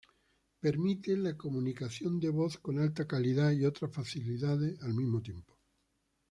Permite 0.61 1.15
la 1.15 1.37
comunicación 1.37 2.19
de 2.19 2.29
voz 2.29 2.57
con 2.57 2.79
alta 2.79 3.05
calidad 3.05 3.51
y 3.51 3.65
otras 3.65 3.93
facilidades 3.93 4.81
al 4.81 4.95
mismo 4.95 5.21
tiempo. 5.21 5.59